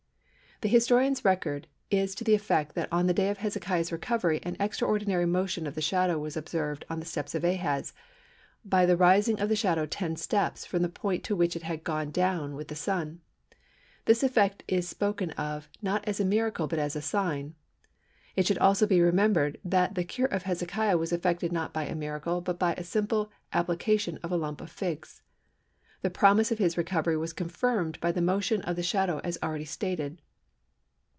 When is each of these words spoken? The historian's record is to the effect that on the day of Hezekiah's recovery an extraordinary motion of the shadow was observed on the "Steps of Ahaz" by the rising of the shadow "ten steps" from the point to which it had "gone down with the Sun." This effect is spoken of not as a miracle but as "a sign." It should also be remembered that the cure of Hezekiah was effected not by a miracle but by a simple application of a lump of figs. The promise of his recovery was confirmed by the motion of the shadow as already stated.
The 0.63 0.69
historian's 0.69 1.25
record 1.25 1.65
is 1.89 2.13
to 2.13 2.23
the 2.23 2.35
effect 2.35 2.75
that 2.75 2.87
on 2.93 3.07
the 3.07 3.15
day 3.15 3.31
of 3.31 3.39
Hezekiah's 3.39 3.91
recovery 3.91 4.39
an 4.43 4.55
extraordinary 4.59 5.25
motion 5.25 5.65
of 5.65 5.73
the 5.73 5.81
shadow 5.81 6.19
was 6.19 6.37
observed 6.37 6.85
on 6.87 6.99
the 6.99 7.05
"Steps 7.07 7.33
of 7.33 7.43
Ahaz" 7.43 7.93
by 8.63 8.85
the 8.85 8.95
rising 8.95 9.39
of 9.39 9.49
the 9.49 9.55
shadow 9.55 9.87
"ten 9.87 10.15
steps" 10.17 10.63
from 10.63 10.83
the 10.83 10.87
point 10.87 11.23
to 11.23 11.35
which 11.35 11.55
it 11.55 11.63
had 11.63 11.83
"gone 11.83 12.11
down 12.11 12.53
with 12.53 12.67
the 12.67 12.75
Sun." 12.75 13.21
This 14.05 14.21
effect 14.21 14.63
is 14.67 14.87
spoken 14.87 15.31
of 15.31 15.67
not 15.81 16.07
as 16.07 16.19
a 16.19 16.25
miracle 16.25 16.67
but 16.67 16.77
as 16.77 16.95
"a 16.95 17.01
sign." 17.01 17.55
It 18.35 18.45
should 18.45 18.59
also 18.59 18.85
be 18.85 19.01
remembered 19.01 19.57
that 19.65 19.95
the 19.95 20.03
cure 20.03 20.27
of 20.27 20.43
Hezekiah 20.43 20.95
was 20.99 21.11
effected 21.11 21.51
not 21.51 21.73
by 21.73 21.85
a 21.87 21.95
miracle 21.95 22.39
but 22.39 22.59
by 22.59 22.75
a 22.75 22.83
simple 22.83 23.31
application 23.51 24.19
of 24.21 24.31
a 24.31 24.37
lump 24.37 24.61
of 24.61 24.69
figs. 24.69 25.23
The 26.03 26.11
promise 26.11 26.51
of 26.51 26.59
his 26.59 26.77
recovery 26.77 27.17
was 27.17 27.33
confirmed 27.33 27.99
by 27.99 28.11
the 28.11 28.21
motion 28.21 28.61
of 28.61 28.75
the 28.75 28.83
shadow 28.83 29.21
as 29.23 29.39
already 29.41 29.65
stated. 29.65 30.21